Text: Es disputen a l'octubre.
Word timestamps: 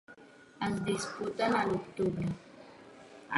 Es 0.67 0.79
disputen 0.87 1.59
a 1.59 1.61
l'octubre. 1.73 2.33